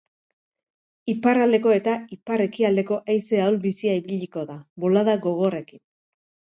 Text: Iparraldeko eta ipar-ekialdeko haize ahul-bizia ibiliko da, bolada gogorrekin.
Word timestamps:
Iparraldeko 1.13 1.75
eta 1.75 1.93
ipar-ekialdeko 2.17 2.99
haize 3.15 3.45
ahul-bizia 3.45 3.95
ibiliko 4.03 4.49
da, 4.55 4.61
bolada 4.87 5.19
gogorrekin. 5.29 5.89